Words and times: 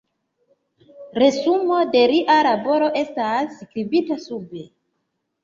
Resumo 1.23 1.77
de 1.97 2.01
lia 2.13 2.39
laboro 2.47 2.89
estas 3.03 3.55
skribita 3.61 4.19
sube. 4.27 4.67